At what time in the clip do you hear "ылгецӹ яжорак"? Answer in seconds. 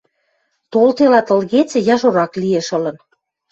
1.35-2.31